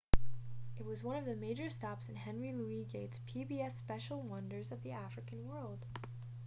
it 0.79 0.83
was 0.83 1.03
one 1.03 1.15
of 1.15 1.25
the 1.25 1.35
major 1.35 1.69
stops 1.69 2.05
during 2.07 2.19
henry 2.19 2.51
louis 2.51 2.85
gates' 2.85 3.19
pbs 3.27 3.77
special 3.77 4.19
wonders 4.23 4.71
of 4.71 4.81
the 4.81 4.91
african 4.93 5.47
world 5.47 5.85